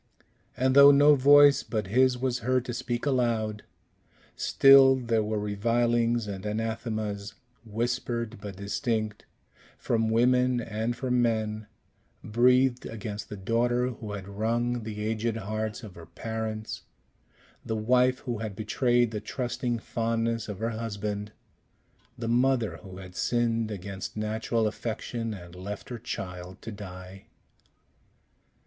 [0.57, 3.61] And though no voice but his was heard to speak aloud,
[4.35, 9.25] still there were revilings and anathemas, whispered but distinct,
[9.77, 11.67] from women and from men,
[12.23, 16.81] breathed against the daughter who had wrung the aged hearts of her parents,
[17.63, 21.31] the wife who had betrayed the trusting fondness of her husband,
[22.17, 27.27] the mother who had sinned against natural affection, and left her child to die.